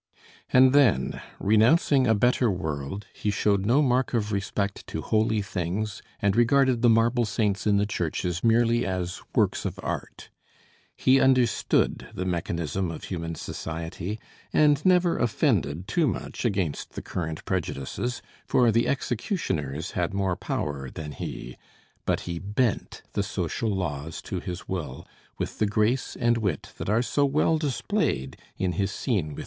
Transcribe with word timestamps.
And 0.51 0.73
then, 0.73 1.21
renouncing 1.39 2.07
a 2.07 2.15
better 2.15 2.49
world, 2.49 3.05
he 3.13 3.29
showed 3.29 3.67
no 3.67 3.83
mark 3.83 4.15
of 4.15 4.31
respect 4.31 4.87
to 4.87 5.03
holy 5.03 5.43
things 5.43 6.01
and 6.19 6.35
regarded 6.35 6.81
the 6.81 6.89
marble 6.89 7.23
saints 7.23 7.67
in 7.67 7.77
the 7.77 7.85
churches 7.85 8.43
merely 8.43 8.83
as 8.83 9.21
works 9.35 9.63
of 9.63 9.79
art. 9.83 10.31
He 10.97 11.19
understood 11.19 12.07
the 12.15 12.25
mechanism 12.25 12.89
of 12.89 13.03
human 13.03 13.35
society, 13.35 14.19
and 14.51 14.83
never 14.83 15.19
offended 15.19 15.87
too 15.87 16.07
much 16.07 16.45
against 16.45 16.93
the 16.93 17.03
current 17.03 17.45
prejudices, 17.45 18.23
for 18.47 18.71
the 18.71 18.87
executioners 18.87 19.91
had 19.91 20.15
more 20.15 20.35
power 20.35 20.89
than 20.89 21.11
he; 21.11 21.57
but 22.07 22.21
he 22.21 22.39
bent 22.39 23.03
the 23.13 23.21
social 23.21 23.69
laws 23.69 24.19
to 24.23 24.39
his 24.39 24.67
will 24.67 25.05
with 25.37 25.59
the 25.59 25.67
grace 25.67 26.15
and 26.19 26.39
wit 26.39 26.73
that 26.79 26.89
are 26.89 27.03
so 27.03 27.23
well 27.23 27.59
displayed 27.59 28.35
in 28.57 28.71
his 28.71 28.89
scene 28.91 29.33
with 29.35 29.39
M. 29.39 29.39